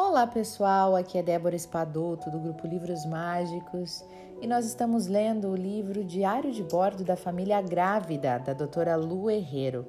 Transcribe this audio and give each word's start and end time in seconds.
Olá 0.00 0.28
pessoal, 0.28 0.94
aqui 0.94 1.18
é 1.18 1.22
Débora 1.24 1.56
Espadoto 1.56 2.30
do 2.30 2.38
grupo 2.38 2.68
Livros 2.68 3.04
Mágicos 3.04 4.04
e 4.40 4.46
nós 4.46 4.64
estamos 4.64 5.08
lendo 5.08 5.48
o 5.48 5.56
livro 5.56 6.04
Diário 6.04 6.52
de 6.52 6.62
Bordo 6.62 7.02
da 7.02 7.16
Família 7.16 7.60
Grávida 7.60 8.38
da 8.38 8.52
doutora 8.52 8.94
Lu 8.94 9.28
Herrero 9.28 9.84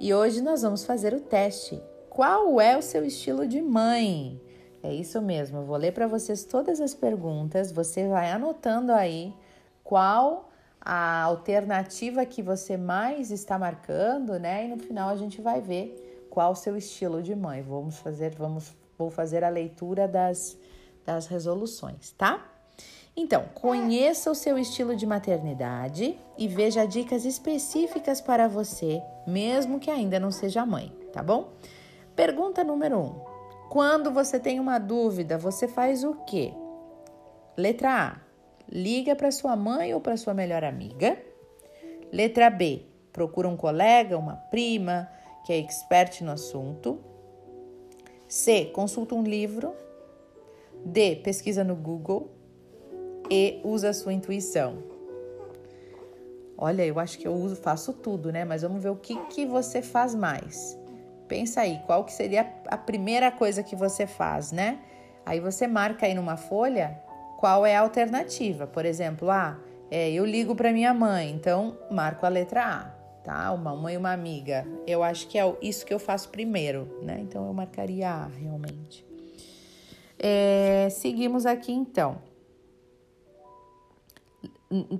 e 0.00 0.14
hoje 0.14 0.40
nós 0.40 0.62
vamos 0.62 0.82
fazer 0.82 1.12
o 1.12 1.20
teste. 1.20 1.78
Qual 2.08 2.58
é 2.58 2.74
o 2.74 2.80
seu 2.80 3.04
estilo 3.04 3.46
de 3.46 3.60
mãe? 3.60 4.40
É 4.82 4.94
isso 4.94 5.20
mesmo, 5.20 5.58
eu 5.58 5.66
vou 5.66 5.76
ler 5.76 5.92
para 5.92 6.06
vocês 6.06 6.42
todas 6.42 6.80
as 6.80 6.94
perguntas, 6.94 7.70
você 7.70 8.08
vai 8.08 8.30
anotando 8.30 8.92
aí 8.92 9.34
qual 9.84 10.48
a 10.80 11.20
alternativa 11.24 12.24
que 12.24 12.42
você 12.42 12.78
mais 12.78 13.30
está 13.30 13.58
marcando, 13.58 14.38
né? 14.38 14.64
E 14.64 14.68
no 14.68 14.78
final 14.78 15.10
a 15.10 15.16
gente 15.16 15.42
vai 15.42 15.60
ver 15.60 16.26
qual 16.30 16.52
o 16.52 16.56
seu 16.56 16.78
estilo 16.78 17.22
de 17.22 17.34
mãe. 17.36 17.60
Vamos 17.60 17.98
fazer, 17.98 18.34
vamos, 18.34 18.74
vou 19.00 19.10
fazer 19.10 19.42
a 19.42 19.48
leitura 19.48 20.06
das, 20.06 20.58
das 21.06 21.26
resoluções, 21.26 22.12
tá? 22.12 22.46
Então, 23.16 23.44
conheça 23.54 24.30
o 24.30 24.34
seu 24.34 24.58
estilo 24.58 24.94
de 24.94 25.06
maternidade 25.06 26.18
e 26.38 26.46
veja 26.46 26.86
dicas 26.86 27.24
específicas 27.24 28.20
para 28.20 28.46
você, 28.46 29.02
mesmo 29.26 29.80
que 29.80 29.90
ainda 29.90 30.20
não 30.20 30.30
seja 30.30 30.64
mãe, 30.64 30.92
tá 31.12 31.22
bom? 31.22 31.52
Pergunta 32.14 32.62
número 32.62 32.98
1. 32.98 33.00
Um. 33.00 33.20
Quando 33.68 34.10
você 34.10 34.38
tem 34.38 34.60
uma 34.60 34.78
dúvida, 34.78 35.38
você 35.38 35.66
faz 35.66 36.04
o 36.04 36.14
quê? 36.26 36.52
Letra 37.56 38.08
A. 38.08 38.16
Liga 38.68 39.16
para 39.16 39.32
sua 39.32 39.56
mãe 39.56 39.92
ou 39.94 40.00
para 40.00 40.16
sua 40.16 40.34
melhor 40.34 40.62
amiga. 40.62 41.18
Letra 42.12 42.50
B. 42.50 42.86
Procura 43.12 43.48
um 43.48 43.56
colega, 43.56 44.16
uma 44.16 44.36
prima 44.36 45.08
que 45.44 45.52
é 45.52 45.58
expert 45.58 46.22
no 46.22 46.32
assunto. 46.32 47.09
C. 48.30 48.66
Consulta 48.66 49.16
um 49.16 49.24
livro. 49.24 49.74
D. 50.84 51.16
Pesquisa 51.16 51.64
no 51.64 51.74
Google. 51.74 52.30
E 53.28 53.60
usa 53.64 53.90
a 53.90 53.92
sua 53.92 54.12
intuição. 54.12 54.84
Olha, 56.56 56.86
eu 56.86 57.00
acho 57.00 57.18
que 57.18 57.26
eu 57.26 57.34
uso, 57.34 57.56
faço 57.56 57.92
tudo, 57.92 58.30
né? 58.30 58.44
Mas 58.44 58.62
vamos 58.62 58.80
ver 58.82 58.90
o 58.90 58.96
que, 58.96 59.16
que 59.26 59.44
você 59.44 59.82
faz 59.82 60.14
mais. 60.14 60.78
Pensa 61.26 61.62
aí, 61.62 61.80
qual 61.86 62.04
que 62.04 62.12
seria 62.12 62.48
a 62.68 62.76
primeira 62.76 63.32
coisa 63.32 63.64
que 63.64 63.74
você 63.74 64.06
faz, 64.06 64.52
né? 64.52 64.78
Aí 65.26 65.40
você 65.40 65.66
marca 65.66 66.06
aí 66.06 66.14
numa 66.14 66.36
folha 66.36 67.00
qual 67.38 67.66
é 67.66 67.74
a 67.74 67.80
alternativa. 67.80 68.66
Por 68.66 68.84
exemplo, 68.84 69.28
ah, 69.28 69.58
é, 69.90 70.08
eu 70.12 70.24
ligo 70.24 70.54
para 70.54 70.72
minha 70.72 70.94
mãe, 70.94 71.30
então 71.30 71.76
marco 71.90 72.24
a 72.24 72.28
letra 72.28 72.64
A, 72.64 72.99
tá? 73.24 73.52
Uma 73.52 73.74
mãe 73.74 73.94
e 73.94 73.96
uma 73.96 74.12
amiga. 74.12 74.66
Eu 74.86 75.02
acho 75.02 75.28
que 75.28 75.38
é 75.38 75.56
isso 75.60 75.84
que 75.84 75.92
eu 75.92 75.98
faço 75.98 76.28
primeiro, 76.28 76.98
né? 77.02 77.20
Então 77.20 77.46
eu 77.46 77.52
marcaria 77.52 78.10
A 78.10 78.26
realmente. 78.26 79.06
É, 80.18 80.88
seguimos 80.90 81.46
aqui 81.46 81.72
então. 81.72 82.20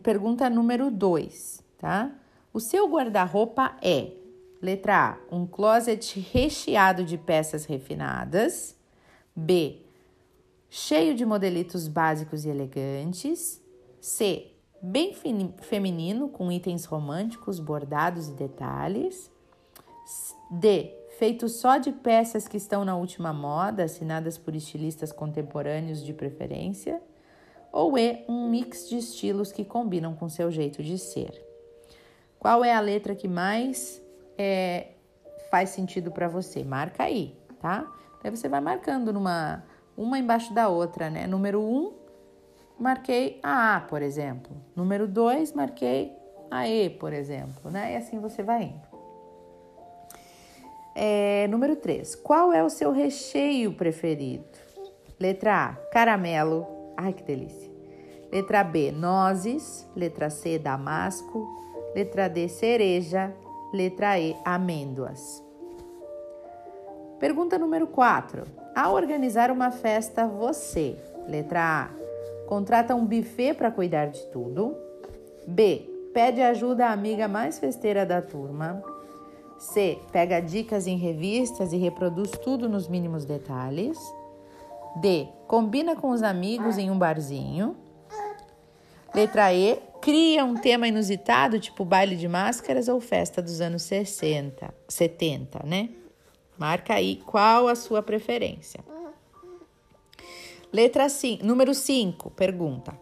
Pergunta 0.02 0.50
número 0.50 0.90
2, 0.90 1.62
tá? 1.78 2.10
O 2.52 2.58
seu 2.58 2.88
guarda-roupa 2.88 3.76
é 3.82 4.12
Letra 4.60 5.16
A, 5.30 5.34
um 5.34 5.46
closet 5.46 6.20
recheado 6.20 7.04
de 7.04 7.16
peças 7.16 7.64
refinadas. 7.64 8.76
B, 9.34 9.82
cheio 10.68 11.14
de 11.14 11.24
modelitos 11.24 11.88
básicos 11.88 12.44
e 12.44 12.48
elegantes. 12.48 13.60
C, 14.00 14.49
bem 14.82 15.14
feminino, 15.58 16.28
com 16.28 16.50
itens 16.50 16.84
românticos, 16.84 17.58
bordados 17.58 18.28
e 18.28 18.32
detalhes. 18.32 19.30
D, 20.50 20.94
feito 21.18 21.48
só 21.48 21.78
de 21.78 21.92
peças 21.92 22.48
que 22.48 22.56
estão 22.56 22.84
na 22.84 22.96
última 22.96 23.32
moda, 23.32 23.84
assinadas 23.84 24.38
por 24.38 24.54
estilistas 24.54 25.12
contemporâneos 25.12 26.04
de 26.04 26.12
preferência. 26.12 27.00
Ou 27.72 27.96
E, 27.96 28.24
um 28.28 28.48
mix 28.48 28.88
de 28.88 28.98
estilos 28.98 29.52
que 29.52 29.64
combinam 29.64 30.14
com 30.14 30.28
seu 30.28 30.50
jeito 30.50 30.82
de 30.82 30.98
ser. 30.98 31.46
Qual 32.38 32.64
é 32.64 32.74
a 32.74 32.80
letra 32.80 33.14
que 33.14 33.28
mais 33.28 34.02
é, 34.36 34.92
faz 35.50 35.70
sentido 35.70 36.10
para 36.10 36.28
você. 36.28 36.64
Marca 36.64 37.02
aí, 37.04 37.36
tá? 37.60 37.86
Daí 38.22 38.30
você 38.30 38.48
vai 38.48 38.60
marcando 38.60 39.12
numa 39.12 39.62
uma 39.96 40.18
embaixo 40.18 40.54
da 40.54 40.68
outra, 40.68 41.10
né? 41.10 41.26
Número 41.26 41.60
1, 41.60 41.64
um, 41.64 41.92
marquei 42.80 43.38
a 43.42 43.76
A, 43.76 43.80
por 43.80 44.02
exemplo. 44.02 44.56
Número 44.74 45.06
2, 45.06 45.52
marquei 45.52 46.16
a 46.50 46.66
E, 46.66 46.90
por 46.90 47.12
exemplo, 47.12 47.70
né? 47.70 47.92
E 47.92 47.96
assim 47.96 48.18
você 48.18 48.42
vai 48.42 48.64
indo. 48.64 48.90
É, 50.94 51.46
número 51.48 51.76
3, 51.76 52.16
qual 52.16 52.52
é 52.52 52.64
o 52.64 52.70
seu 52.70 52.90
recheio 52.90 53.72
preferido? 53.74 54.44
Letra 55.18 55.66
A, 55.66 55.74
caramelo. 55.92 56.66
Ai, 56.96 57.12
que 57.12 57.22
delícia. 57.22 57.70
Letra 58.32 58.64
B, 58.64 58.90
nozes. 58.90 59.86
Letra 59.94 60.30
C, 60.30 60.58
damasco. 60.58 61.46
Letra 61.94 62.28
D, 62.28 62.48
cereja. 62.48 63.32
Letra 63.72 64.18
E, 64.18 64.36
amêndoas. 64.44 65.44
Pergunta 67.18 67.58
número 67.58 67.86
4. 67.86 68.44
Ao 68.74 68.94
organizar 68.94 69.50
uma 69.50 69.70
festa, 69.70 70.26
você, 70.26 70.96
letra 71.28 71.60
A, 71.60 71.90
contrata 72.50 72.96
um 72.96 73.06
buffet 73.06 73.54
para 73.54 73.70
cuidar 73.70 74.06
de 74.06 74.26
tudo. 74.26 74.76
B, 75.46 75.88
pede 76.12 76.42
ajuda 76.42 76.86
à 76.86 76.92
amiga 76.92 77.28
mais 77.28 77.60
festeira 77.60 78.04
da 78.04 78.20
turma. 78.20 78.82
C, 79.56 80.00
pega 80.10 80.40
dicas 80.40 80.88
em 80.88 80.96
revistas 80.96 81.72
e 81.72 81.76
reproduz 81.76 82.32
tudo 82.32 82.68
nos 82.68 82.88
mínimos 82.88 83.24
detalhes. 83.24 83.96
D, 84.96 85.28
combina 85.46 85.94
com 85.94 86.10
os 86.10 86.24
amigos 86.24 86.76
em 86.76 86.90
um 86.90 86.98
barzinho. 86.98 87.76
Letra 89.14 89.54
E, 89.54 89.80
cria 90.00 90.44
um 90.44 90.56
tema 90.56 90.88
inusitado, 90.88 91.60
tipo 91.60 91.84
baile 91.84 92.16
de 92.16 92.26
máscaras 92.26 92.88
ou 92.88 93.00
festa 93.00 93.40
dos 93.40 93.60
anos 93.60 93.82
60, 93.82 94.74
70, 94.88 95.60
né? 95.64 95.90
Marca 96.58 96.94
aí 96.94 97.22
qual 97.24 97.68
a 97.68 97.76
sua 97.76 98.02
preferência. 98.02 98.89
Letra 100.72 101.08
5, 101.08 101.44
número 101.44 101.74
5, 101.74 102.30
pergunta. 102.30 102.96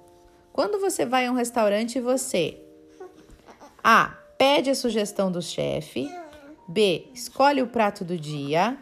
Quando 0.55 0.81
você 0.81 1.05
vai 1.05 1.27
a 1.27 1.31
um 1.31 1.35
restaurante, 1.35 2.01
você 2.01 2.59
A. 3.85 4.17
Pede 4.39 4.71
a 4.71 4.75
sugestão 4.75 5.31
do 5.31 5.43
chefe. 5.43 6.11
B. 6.67 7.09
Escolhe 7.13 7.61
o 7.61 7.67
prato 7.67 8.07
do 8.07 8.17
dia. 8.17 8.79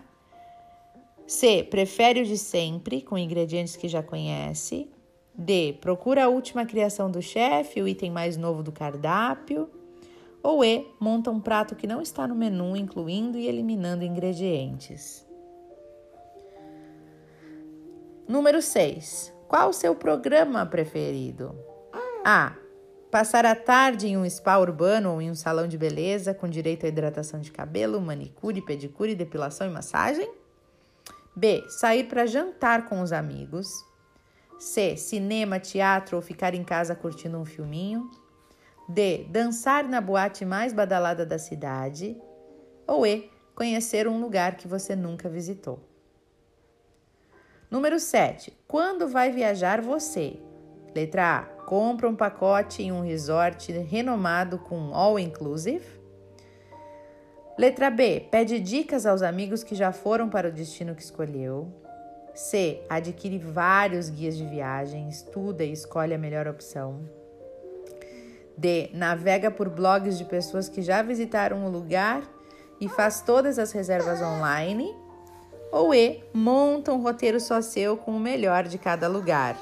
C. 1.27 1.65
Prefere 1.65 2.21
o 2.21 2.25
de 2.25 2.39
sempre, 2.39 3.03
com 3.03 3.19
ingredientes 3.19 3.75
que 3.75 3.89
já 3.89 4.05
conhece. 4.05 4.89
D. 5.35 5.77
Procura 5.81 6.27
a 6.27 6.29
última 6.29 6.65
criação 6.65 7.11
do 7.11 7.21
chefe, 7.21 7.83
o 7.83 7.89
item 7.89 8.13
mais 8.13 8.37
novo 8.37 8.63
do 8.63 8.71
cardápio. 8.71 9.69
Ou 10.45 10.65
E. 10.65 10.87
Monta 11.01 11.33
um 11.33 11.41
prato 11.41 11.75
que 11.75 11.89
não 11.89 12.01
está 12.01 12.29
no 12.29 12.37
menu, 12.37 12.77
incluindo 12.77 13.37
e 13.37 13.49
eliminando 13.49 14.05
ingredientes. 14.05 15.26
Número 18.29 18.61
6. 18.61 19.33
Qual 19.47 19.71
o 19.71 19.73
seu 19.73 19.95
programa 19.95 20.67
preferido? 20.67 21.57
A. 22.25 22.57
Passar 23.09 23.47
a 23.47 23.55
tarde 23.55 24.09
em 24.09 24.17
um 24.17 24.29
spa 24.29 24.59
urbano 24.59 25.13
ou 25.13 25.23
em 25.23 25.31
um 25.31 25.35
salão 25.35 25.69
de 25.69 25.79
beleza 25.79 26.35
com 26.35 26.49
direito 26.49 26.85
à 26.85 26.89
hidratação 26.89 27.39
de 27.39 27.53
cabelo, 27.53 28.01
manicure, 28.01 28.61
pedicure, 28.61 29.15
depilação 29.15 29.69
e 29.69 29.71
massagem. 29.71 30.29
B. 31.37 31.65
Sair 31.69 32.09
para 32.09 32.27
jantar 32.27 32.89
com 32.89 33.01
os 33.01 33.13
amigos. 33.13 33.71
C. 34.59 34.97
Cinema, 34.97 35.61
teatro 35.61 36.17
ou 36.17 36.23
ficar 36.23 36.53
em 36.53 36.65
casa 36.65 36.97
curtindo 36.97 37.39
um 37.39 37.45
filminho. 37.45 38.11
D. 38.89 39.25
Dançar 39.31 39.85
na 39.89 40.01
boate 40.01 40.45
mais 40.45 40.73
badalada 40.73 41.25
da 41.25 41.39
cidade. 41.39 42.21
Ou 42.89 43.07
E. 43.07 43.31
Conhecer 43.55 44.09
um 44.09 44.21
lugar 44.21 44.57
que 44.57 44.67
você 44.67 44.97
nunca 44.97 45.29
visitou. 45.29 45.96
Número 47.71 47.99
7. 47.99 48.57
Quando 48.69 49.09
vai 49.09 49.33
viajar 49.33 49.81
você? 49.81 50.39
Letra 50.95 51.39
A. 51.39 51.43
Compra 51.65 52.09
um 52.09 52.15
pacote 52.15 52.83
em 52.83 52.93
um 52.93 53.01
resort 53.01 53.73
renomado 53.73 54.59
com 54.59 54.95
all 54.95 55.19
inclusive. 55.19 55.85
Letra 57.59 57.91
B. 57.91 58.29
Pede 58.31 58.61
dicas 58.61 59.05
aos 59.05 59.21
amigos 59.21 59.65
que 59.65 59.75
já 59.75 59.91
foram 59.91 60.29
para 60.29 60.49
o 60.49 60.53
destino 60.53 60.95
que 60.95 61.03
escolheu. 61.03 61.73
C. 62.35 62.83
Adquire 62.89 63.39
vários 63.39 64.11
guias 64.11 64.37
de 64.37 64.47
viagem, 64.47 65.09
estuda 65.09 65.65
e 65.65 65.73
escolhe 65.73 66.15
a 66.15 66.19
melhor 66.19 66.47
opção. 66.47 67.01
D. 68.57 68.91
Navega 68.95 69.51
por 69.51 69.69
blogs 69.69 70.17
de 70.17 70.25
pessoas 70.25 70.69
que 70.69 70.83
já 70.83 71.03
visitaram 71.03 71.67
o 71.67 71.71
lugar 71.71 72.23
e 72.81 72.89
faz 72.89 73.23
todas 73.23 73.59
as 73.59 73.73
reservas 73.73 74.23
online. 74.23 74.95
Ou 75.73 75.95
E. 75.95 76.23
Monta 76.33 76.93
um 76.93 77.03
roteiro 77.03 77.41
só 77.41 77.61
seu 77.61 77.97
com 77.97 78.13
o 78.13 78.21
melhor 78.21 78.65
de 78.65 78.79
cada 78.79 79.09
lugar. 79.09 79.59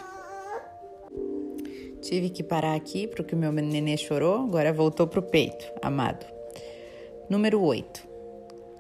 Tive 2.01 2.29
que 2.29 2.43
parar 2.43 2.75
aqui 2.75 3.07
porque 3.07 3.35
o 3.35 3.39
meu 3.39 3.51
nenê 3.51 3.97
chorou, 3.97 4.45
agora 4.45 4.73
voltou 4.73 5.07
pro 5.07 5.23
peito, 5.23 5.65
amado. 5.81 6.27
Número 7.31 7.63
8. 7.63 8.07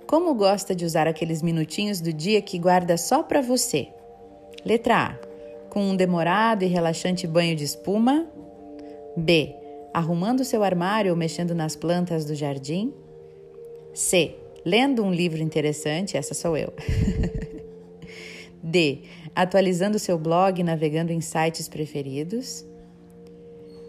Como 0.06 0.34
gosta 0.34 0.74
de 0.74 0.84
usar 0.84 1.08
aqueles 1.08 1.40
minutinhos 1.40 2.00
do 2.00 2.12
dia 2.12 2.42
que 2.42 2.58
guarda 2.58 2.98
só 2.98 3.22
para 3.22 3.40
você? 3.40 3.88
Letra 4.64 4.96
A. 4.96 5.68
Com 5.70 5.80
um 5.80 5.96
demorado 5.96 6.62
e 6.62 6.66
relaxante 6.66 7.26
banho 7.26 7.56
de 7.56 7.64
espuma. 7.64 8.26
B. 9.16 9.56
Arrumando 9.92 10.44
seu 10.44 10.62
armário 10.62 11.10
ou 11.10 11.16
mexendo 11.16 11.54
nas 11.54 11.74
plantas 11.74 12.26
do 12.26 12.34
jardim. 12.34 12.92
C. 13.94 14.36
Lendo 14.64 15.04
um 15.04 15.12
livro 15.12 15.42
interessante, 15.42 16.16
essa 16.16 16.32
sou 16.32 16.56
eu. 16.56 16.72
D. 18.64 19.02
Atualizando 19.34 19.98
seu 19.98 20.18
blog 20.18 20.62
navegando 20.62 21.12
em 21.12 21.20
sites 21.20 21.68
preferidos. 21.68 22.64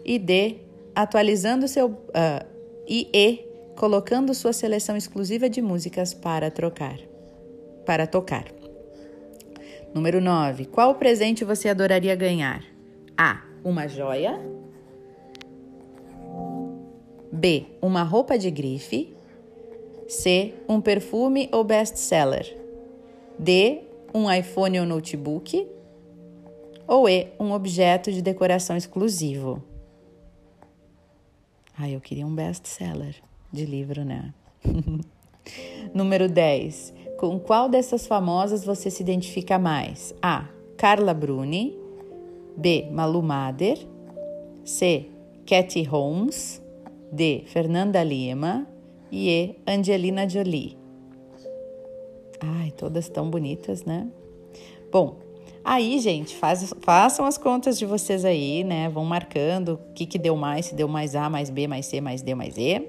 E 0.04 0.18
D. 0.18 0.58
Atualizando 0.94 1.66
seu. 1.66 1.88
Uh, 1.88 2.46
e 2.86 3.08
E. 3.12 3.46
Colocando 3.74 4.34
sua 4.34 4.52
seleção 4.52 4.96
exclusiva 4.96 5.48
de 5.48 5.62
músicas 5.62 6.12
para 6.12 6.50
trocar. 6.50 6.98
Para 7.86 8.06
tocar. 8.06 8.44
Número 9.94 10.20
9. 10.20 10.66
Qual 10.66 10.94
presente 10.96 11.42
você 11.42 11.70
adoraria 11.70 12.14
ganhar? 12.14 12.62
A. 13.16 13.42
Uma 13.64 13.88
joia. 13.88 14.38
B. 17.32 17.64
Uma 17.80 18.02
roupa 18.02 18.38
de 18.38 18.50
grife. 18.50 19.15
C. 20.08 20.54
Um 20.68 20.80
perfume 20.80 21.48
ou 21.52 21.64
best-seller. 21.64 22.56
D. 23.38 23.82
Um 24.14 24.32
iPhone 24.32 24.80
ou 24.80 24.86
notebook. 24.86 25.66
Ou 26.86 27.08
E. 27.08 27.28
Um 27.38 27.52
objeto 27.52 28.12
de 28.12 28.22
decoração 28.22 28.76
exclusivo. 28.76 29.62
Ai, 31.76 31.94
eu 31.94 32.00
queria 32.00 32.26
um 32.26 32.34
best-seller 32.34 33.16
de 33.52 33.66
livro, 33.66 34.04
né? 34.04 34.32
Número 35.92 36.28
10. 36.28 36.94
Com 37.18 37.38
qual 37.38 37.68
dessas 37.68 38.06
famosas 38.06 38.64
você 38.64 38.90
se 38.90 39.02
identifica 39.02 39.58
mais? 39.58 40.14
A. 40.22 40.46
Carla 40.76 41.12
Bruni. 41.12 41.76
B. 42.56 42.88
Malu 42.90 43.22
Mader. 43.22 43.78
C. 44.64 45.10
Katy 45.46 45.82
Holmes. 45.82 46.62
D. 47.12 47.44
Fernanda 47.46 48.02
Lima. 48.02 48.66
E. 49.10 49.56
Angelina 49.66 50.28
Jolie. 50.28 50.76
Ai, 52.40 52.70
todas 52.70 53.08
tão 53.08 53.30
bonitas, 53.30 53.84
né? 53.84 54.06
Bom, 54.92 55.18
aí, 55.64 55.98
gente, 55.98 56.34
faz, 56.36 56.72
façam 56.80 57.24
as 57.24 57.38
contas 57.38 57.78
de 57.78 57.86
vocês 57.86 58.24
aí, 58.24 58.62
né? 58.62 58.88
Vão 58.88 59.04
marcando 59.04 59.74
o 59.74 59.94
que, 59.94 60.06
que 60.06 60.18
deu 60.18 60.36
mais, 60.36 60.66
se 60.66 60.74
deu 60.74 60.88
mais 60.88 61.14
A, 61.14 61.30
mais 61.30 61.50
B, 61.50 61.66
mais 61.66 61.86
C, 61.86 62.00
mais 62.00 62.22
D, 62.22 62.34
mais 62.34 62.56
E. 62.56 62.82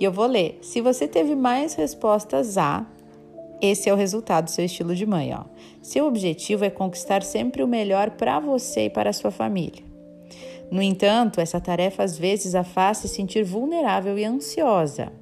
E 0.00 0.04
eu 0.04 0.12
vou 0.12 0.26
ler. 0.26 0.58
Se 0.62 0.80
você 0.80 1.08
teve 1.08 1.34
mais 1.34 1.74
respostas 1.74 2.56
A, 2.56 2.86
esse 3.60 3.88
é 3.88 3.92
o 3.92 3.96
resultado 3.96 4.44
do 4.44 4.50
seu 4.50 4.64
estilo 4.64 4.94
de 4.94 5.04
mãe. 5.04 5.34
Ó. 5.34 5.44
Seu 5.82 6.06
objetivo 6.06 6.64
é 6.64 6.70
conquistar 6.70 7.22
sempre 7.22 7.62
o 7.62 7.68
melhor 7.68 8.10
para 8.10 8.38
você 8.38 8.86
e 8.86 8.90
para 8.90 9.10
a 9.10 9.12
sua 9.12 9.30
família. 9.30 9.82
No 10.70 10.82
entanto, 10.82 11.40
essa 11.40 11.60
tarefa 11.60 12.02
às 12.02 12.16
vezes 12.16 12.54
a 12.54 12.62
faz 12.62 12.98
se 12.98 13.08
sentir 13.08 13.42
vulnerável 13.42 14.18
e 14.18 14.24
ansiosa. 14.24 15.12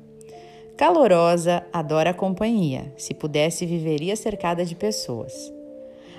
Calorosa, 0.76 1.64
adora 1.72 2.10
a 2.10 2.14
companhia. 2.14 2.92
Se 2.98 3.14
pudesse, 3.14 3.64
viveria 3.64 4.14
cercada 4.14 4.62
de 4.62 4.74
pessoas. 4.74 5.50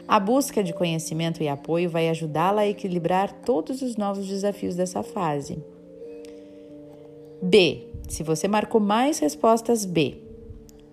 A 0.07 0.19
busca 0.19 0.63
de 0.63 0.74
conhecimento 0.74 1.44
e 1.44 1.48
apoio 1.48 1.88
vai 1.88 2.09
ajudá-la 2.09 2.62
a 2.62 2.68
equilibrar 2.68 3.31
todos 3.45 3.83
os 3.83 3.95
novos 3.95 4.25
desafios 4.27 4.75
dessa 4.75 5.04
fase. 5.04 5.63
B. 7.39 7.83
Se 8.09 8.24
você 8.24 8.48
marcou 8.48 8.81
mais 8.81 9.19
respostas 9.19 9.86
B, 9.86 10.18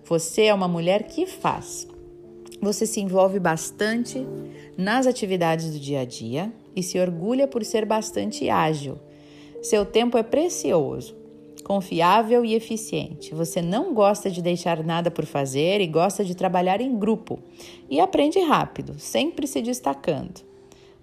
você 0.03 0.43
é 0.43 0.53
uma 0.53 0.67
mulher 0.67 1.03
que 1.03 1.25
faz. 1.25 1.87
Você 2.61 2.85
se 2.85 3.01
envolve 3.01 3.39
bastante 3.39 4.27
nas 4.77 5.07
atividades 5.07 5.71
do 5.71 5.79
dia 5.79 6.01
a 6.01 6.05
dia 6.05 6.53
e 6.75 6.83
se 6.83 6.99
orgulha 6.99 7.47
por 7.47 7.65
ser 7.65 7.83
bastante 7.83 8.47
ágil. 8.47 8.99
Seu 9.63 9.85
tempo 9.85 10.17
é 10.17 10.23
precioso, 10.23 11.15
confiável 11.65 12.45
e 12.45 12.53
eficiente. 12.53 13.33
Você 13.33 13.59
não 13.59 13.91
gosta 13.91 14.29
de 14.29 14.39
deixar 14.39 14.83
nada 14.83 15.09
por 15.09 15.25
fazer 15.25 15.81
e 15.81 15.87
gosta 15.87 16.23
de 16.23 16.35
trabalhar 16.35 16.79
em 16.79 16.95
grupo 16.95 17.39
e 17.89 17.99
aprende 17.99 18.39
rápido, 18.39 18.99
sempre 18.99 19.47
se 19.47 19.63
destacando. 19.63 20.41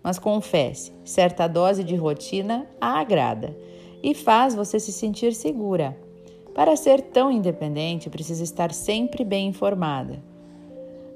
Mas 0.05 0.20
confesse, 0.20 0.93
certa 1.05 1.49
dose 1.49 1.82
de 1.82 1.97
rotina 1.97 2.64
a 2.81 3.00
agrada 3.00 3.56
e 4.05 4.14
faz 4.14 4.55
você 4.55 4.79
se 4.79 4.93
sentir 4.93 5.35
segura. 5.35 5.99
Para 6.55 6.76
ser 6.76 7.00
tão 7.00 7.29
independente, 7.29 8.08
precisa 8.08 8.44
estar 8.44 8.73
sempre 8.73 9.25
bem 9.25 9.49
informada. 9.49 10.23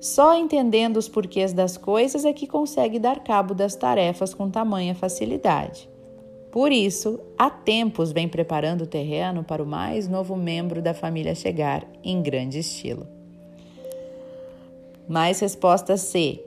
Só 0.00 0.36
entendendo 0.36 0.96
os 0.96 1.08
porquês 1.08 1.52
das 1.52 1.76
coisas 1.76 2.24
é 2.24 2.32
que 2.32 2.48
consegue 2.48 2.98
dar 2.98 3.20
cabo 3.20 3.54
das 3.54 3.76
tarefas 3.76 4.34
com 4.34 4.50
tamanha 4.50 4.94
facilidade. 4.94 5.88
Por 6.56 6.72
isso, 6.72 7.20
há 7.36 7.50
tempos 7.50 8.12
vem 8.12 8.26
preparando 8.26 8.84
o 8.84 8.86
terreno 8.86 9.44
para 9.44 9.62
o 9.62 9.66
mais 9.66 10.08
novo 10.08 10.34
membro 10.34 10.80
da 10.80 10.94
família 10.94 11.34
chegar 11.34 11.86
em 12.02 12.22
grande 12.22 12.60
estilo. 12.60 13.06
Mais 15.06 15.38
resposta 15.38 15.98
C. 15.98 16.42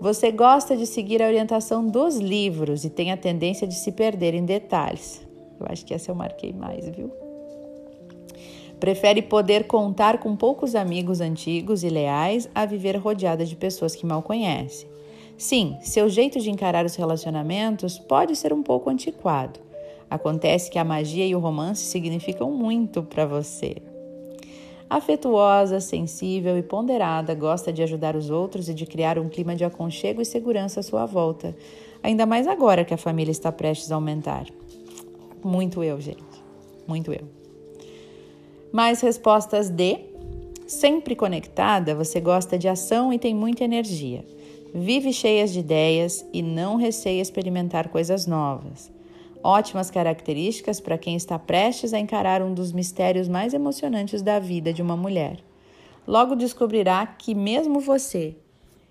Você 0.00 0.32
gosta 0.32 0.74
de 0.74 0.86
seguir 0.86 1.22
a 1.22 1.26
orientação 1.26 1.86
dos 1.86 2.16
livros 2.16 2.86
e 2.86 2.88
tem 2.88 3.12
a 3.12 3.18
tendência 3.18 3.66
de 3.66 3.74
se 3.74 3.92
perder 3.92 4.32
em 4.32 4.46
detalhes. 4.46 5.20
Eu 5.60 5.66
acho 5.68 5.84
que 5.84 5.92
essa 5.92 6.10
eu 6.10 6.14
marquei 6.14 6.54
mais, 6.54 6.88
viu? 6.88 7.12
Prefere 8.80 9.20
poder 9.20 9.66
contar 9.66 10.16
com 10.20 10.34
poucos 10.34 10.74
amigos 10.74 11.20
antigos 11.20 11.84
e 11.84 11.90
leais 11.90 12.48
a 12.54 12.64
viver 12.64 12.96
rodeada 12.96 13.44
de 13.44 13.56
pessoas 13.56 13.94
que 13.94 14.06
mal 14.06 14.22
conhece. 14.22 14.88
Sim, 15.40 15.78
seu 15.80 16.06
jeito 16.06 16.38
de 16.38 16.50
encarar 16.50 16.84
os 16.84 16.96
relacionamentos 16.96 17.98
pode 17.98 18.36
ser 18.36 18.52
um 18.52 18.62
pouco 18.62 18.90
antiquado. 18.90 19.58
Acontece 20.10 20.70
que 20.70 20.78
a 20.78 20.84
magia 20.84 21.24
e 21.24 21.34
o 21.34 21.38
romance 21.38 21.82
significam 21.82 22.50
muito 22.50 23.02
para 23.02 23.24
você. 23.24 23.76
Afetuosa, 24.90 25.80
sensível 25.80 26.58
e 26.58 26.62
ponderada, 26.62 27.34
gosta 27.34 27.72
de 27.72 27.82
ajudar 27.82 28.16
os 28.16 28.28
outros 28.28 28.68
e 28.68 28.74
de 28.74 28.84
criar 28.84 29.18
um 29.18 29.30
clima 29.30 29.56
de 29.56 29.64
aconchego 29.64 30.20
e 30.20 30.26
segurança 30.26 30.80
à 30.80 30.82
sua 30.82 31.06
volta, 31.06 31.56
ainda 32.02 32.26
mais 32.26 32.46
agora 32.46 32.84
que 32.84 32.92
a 32.92 32.98
família 32.98 33.32
está 33.32 33.50
prestes 33.50 33.90
a 33.90 33.94
aumentar. 33.94 34.44
Muito 35.42 35.82
eu, 35.82 35.98
gente. 36.02 36.22
Muito 36.86 37.14
eu. 37.14 37.26
Mais 38.70 39.00
respostas 39.00 39.70
D. 39.70 40.00
Sempre 40.66 41.16
conectada, 41.16 41.94
você 41.94 42.20
gosta 42.20 42.58
de 42.58 42.68
ação 42.68 43.10
e 43.10 43.18
tem 43.18 43.34
muita 43.34 43.64
energia. 43.64 44.22
Vive 44.72 45.12
cheias 45.12 45.52
de 45.52 45.58
ideias 45.58 46.24
e 46.32 46.42
não 46.42 46.76
receia 46.76 47.20
experimentar 47.20 47.88
coisas 47.88 48.24
novas. 48.24 48.90
Ótimas 49.42 49.90
características 49.90 50.80
para 50.80 50.96
quem 50.96 51.16
está 51.16 51.38
prestes 51.40 51.92
a 51.92 51.98
encarar 51.98 52.40
um 52.40 52.54
dos 52.54 52.70
mistérios 52.70 53.26
mais 53.26 53.52
emocionantes 53.52 54.22
da 54.22 54.38
vida 54.38 54.72
de 54.72 54.80
uma 54.80 54.96
mulher. 54.96 55.40
Logo 56.06 56.36
descobrirá 56.36 57.04
que, 57.04 57.34
mesmo 57.34 57.80
você, 57.80 58.36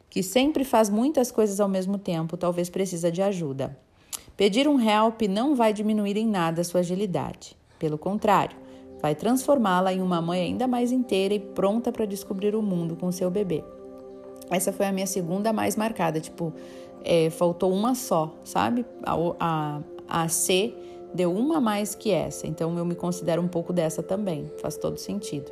que 0.10 0.22
sempre 0.22 0.66
faz 0.66 0.90
muitas 0.90 1.32
coisas 1.32 1.62
ao 1.62 1.70
mesmo 1.70 1.98
tempo, 1.98 2.36
talvez 2.36 2.70
precisa 2.70 3.10
de 3.10 3.22
ajuda. 3.22 3.78
Pedir 4.36 4.68
um 4.68 4.82
help 4.82 5.22
não 5.30 5.56
vai 5.56 5.72
diminuir 5.72 6.18
em 6.18 6.28
nada 6.28 6.64
sua 6.64 6.82
agilidade. 6.82 7.56
Pelo 7.78 7.98
contrário, 7.98 8.58
vai 9.02 9.16
transformá-la 9.16 9.94
em 9.94 10.02
uma 10.02 10.22
mãe 10.22 10.42
ainda 10.42 10.68
mais 10.68 10.92
inteira 10.92 11.34
e 11.34 11.40
pronta 11.40 11.90
para 11.90 12.06
descobrir 12.06 12.54
o 12.54 12.62
mundo 12.62 12.98
com 12.98 13.10
seu 13.14 13.32
bebê. 13.32 13.64
Essa 14.50 14.74
foi 14.74 14.86
a 14.86 14.92
minha 14.92 15.08
segunda 15.08 15.54
mais 15.54 15.76
marcada, 15.76 16.20
tipo, 16.20 16.54
é, 17.04 17.30
faltou 17.30 17.72
uma 17.72 17.96
só, 17.96 18.34
sabe? 18.44 18.86
A, 19.04 19.16
a, 19.40 19.82
a 20.24 20.28
C 20.28 20.74
deu 21.14 21.34
uma 21.34 21.60
mais 21.60 21.96
que 21.96 22.12
essa, 22.12 22.48
então 22.48 22.78
eu 22.78 22.86
me 22.86 22.96
considero 22.96 23.42
um 23.42 23.48
pouco 23.48 23.74
dessa 23.74 24.02
também, 24.04 24.52
faz 24.62 24.78
todo 24.78 24.98
sentido. 24.98 25.52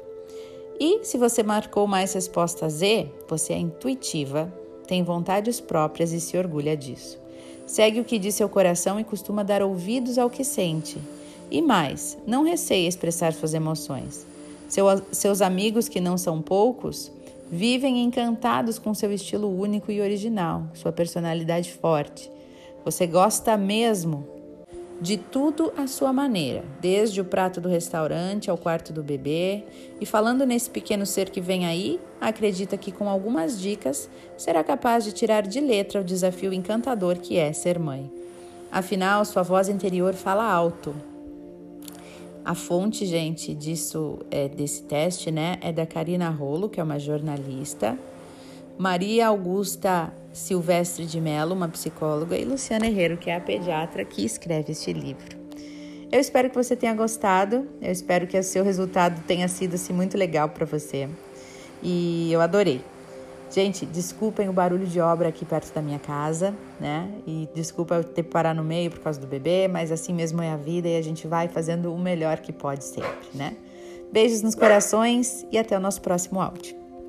E 0.80 1.04
se 1.04 1.18
você 1.18 1.42
marcou 1.42 1.88
mais 1.88 2.14
resposta 2.14 2.70
Z, 2.70 3.08
você 3.28 3.54
é 3.54 3.58
intuitiva, 3.58 4.54
tem 4.88 5.04
vontades 5.04 5.60
próprias 5.60 6.12
e 6.12 6.20
se 6.20 6.38
orgulha 6.38 6.78
disso. 6.78 7.20
Segue 7.66 8.00
o 8.00 8.06
que 8.06 8.20
diz 8.20 8.36
seu 8.36 8.48
coração 8.48 9.00
e 9.00 9.04
costuma 9.04 9.44
dar 9.44 9.62
ouvidos 9.62 10.18
ao 10.18 10.30
que 10.30 10.44
sente. 10.44 10.98
E 11.50 11.62
mais, 11.62 12.18
não 12.26 12.44
receie 12.44 12.88
expressar 12.88 13.34
suas 13.34 13.54
emoções. 13.54 14.26
Seu, 14.70 14.86
seus 15.12 15.42
amigos, 15.42 15.90
que 15.90 16.00
não 16.00 16.18
são 16.18 16.42
poucos, 16.42 17.12
vivem 17.52 18.04
encantados 18.04 18.78
com 18.78 18.94
seu 18.94 19.12
estilo 19.12 19.50
único 19.50 19.92
e 19.92 20.02
original, 20.02 20.68
sua 20.74 20.92
personalidade 20.92 21.72
forte. 21.74 22.32
Você 22.84 23.06
gosta 23.08 23.58
mesmo 23.58 24.28
de 25.00 25.18
tudo 25.18 25.72
à 25.78 25.86
sua 25.86 26.12
maneira, 26.12 26.64
desde 26.82 27.22
o 27.22 27.26
prato 27.26 27.62
do 27.62 27.70
restaurante 27.70 28.50
ao 28.50 28.58
quarto 28.58 28.92
do 28.92 29.04
bebê. 29.04 29.64
E 30.02 30.06
falando 30.06 30.46
nesse 30.46 30.70
pequeno 30.70 31.06
ser 31.06 31.30
que 31.30 31.40
vem 31.40 31.66
aí, 31.66 32.00
acredita 32.20 32.78
que 32.78 32.92
com 32.92 33.10
algumas 33.10 33.60
dicas 33.60 34.10
será 34.38 34.64
capaz 34.64 35.04
de 35.04 35.12
tirar 35.12 35.44
de 35.44 35.60
letra 35.60 36.02
o 36.02 36.04
desafio 36.04 36.52
encantador 36.52 37.18
que 37.18 37.38
é 37.38 37.54
ser 37.54 37.78
mãe. 37.78 38.12
Afinal, 38.72 39.24
sua 39.24 39.44
voz 39.44 39.70
interior 39.70 40.14
fala 40.14 40.44
alto, 40.44 40.96
a 42.48 42.56
fonte, 42.56 43.06
gente, 43.06 43.54
disso, 43.54 44.20
é, 44.32 44.48
desse 44.48 44.82
teste, 44.84 45.30
né, 45.30 45.58
é 45.60 45.74
da 45.74 45.86
Karina 45.86 46.30
Rolo, 46.30 46.70
que 46.70 46.80
é 46.80 46.84
uma 46.84 46.98
jornalista. 46.98 48.00
Maria 48.78 49.28
Augusta 49.28 50.14
Silvestre 50.32 51.06
de 51.06 51.20
Mello, 51.20 51.54
uma 51.54 51.68
psicóloga, 51.68 52.38
e 52.38 52.46
Luciana 52.46 52.88
Herrero, 52.88 53.18
que 53.18 53.30
é 53.30 53.36
a 53.36 53.42
pediatra 53.42 54.06
que 54.06 54.24
escreve 54.24 54.72
este 54.72 54.94
livro. 54.94 55.36
Eu 56.10 56.22
espero 56.22 56.50
que 56.50 56.56
você 56.56 56.74
tenha 56.74 56.94
gostado, 56.94 57.68
eu 57.82 57.92
espero 57.92 58.26
que 58.26 58.40
o 58.40 58.44
seu 58.44 58.64
resultado 58.64 59.22
tenha 59.28 59.50
sido 59.50 59.74
assim, 59.76 59.92
muito 59.92 60.18
legal 60.18 60.48
para 60.48 60.66
você. 60.66 61.10
E 61.84 62.32
eu 62.32 62.40
adorei. 62.40 62.80
Gente, 63.50 63.86
desculpem 63.86 64.50
o 64.50 64.54
barulho 64.54 64.86
de 64.86 65.00
obra 65.00 65.30
aqui 65.30 65.46
perto 65.46 65.74
da 65.74 65.82
minha 65.82 66.00
casa, 66.00 66.54
né? 66.80 67.10
E 67.26 67.48
desculpa 67.54 67.96
eu 67.96 68.04
ter 68.04 68.24
que 68.24 68.30
parar 68.30 68.54
no 68.54 68.64
meio 68.64 68.92
por 68.92 69.00
causa 69.00 69.20
do 69.20 69.26
bebê, 69.26 69.68
mas 69.68 69.92
assim 69.92 70.14
mesmo 70.14 70.42
é 70.42 70.52
a 70.52 70.58
vida 70.58 70.88
e 70.88 70.98
a 70.98 71.02
gente 71.02 71.28
vai 71.28 71.48
fazendo 71.48 71.94
o 71.94 71.98
melhor 71.98 72.40
que 72.40 72.52
pode 72.52 72.84
sempre, 72.84 73.30
né? 73.34 73.56
Beijos 74.12 74.42
nos 74.42 74.56
corações 74.56 75.46
e 75.52 75.58
até 75.58 75.78
o 75.78 75.80
nosso 75.80 76.02
próximo 76.02 76.42
áudio. 76.42 76.87